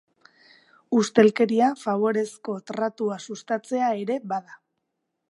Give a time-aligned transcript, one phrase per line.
[0.99, 4.57] Ustelkeria faborezko tratua sustatzea ere bada.